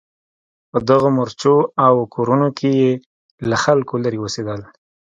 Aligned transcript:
په 0.71 0.77
دغو 0.89 1.09
مورچو 1.15 1.55
او 1.85 1.93
کورونو 2.15 2.47
کې 2.57 2.69
یې 2.81 2.91
له 3.49 3.55
خلکو 3.63 3.93
لرې 4.03 4.19
اوسېدل. 4.21 4.61